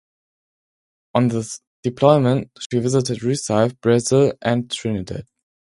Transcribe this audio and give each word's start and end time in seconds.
On 1.13 1.27
this 1.27 1.61
deployment, 1.83 2.49
she 2.59 2.79
visited 2.79 3.19
Recife, 3.19 3.79
Brazil, 3.81 4.33
and 4.41 4.71
Trinidad. 4.71 5.27